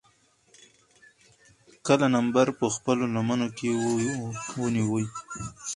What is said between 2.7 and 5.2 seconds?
خپلو لمنو کښې ونيوي